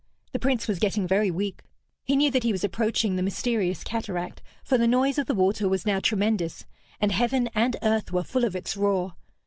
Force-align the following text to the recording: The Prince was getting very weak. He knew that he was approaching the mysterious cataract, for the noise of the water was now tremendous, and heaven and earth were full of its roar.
The 0.31 0.39
Prince 0.39 0.67
was 0.67 0.79
getting 0.79 1.07
very 1.07 1.29
weak. 1.29 1.61
He 2.03 2.15
knew 2.15 2.31
that 2.31 2.41
he 2.41 2.51
was 2.51 2.63
approaching 2.63 3.15
the 3.17 3.21
mysterious 3.21 3.83
cataract, 3.83 4.41
for 4.63 4.75
the 4.79 4.87
noise 4.87 5.19
of 5.19 5.27
the 5.27 5.35
water 5.35 5.69
was 5.69 5.85
now 5.85 5.99
tremendous, 5.99 6.65
and 6.99 7.11
heaven 7.11 7.51
and 7.53 7.77
earth 7.83 8.11
were 8.11 8.23
full 8.23 8.43
of 8.43 8.55
its 8.55 8.75
roar. 8.75 9.13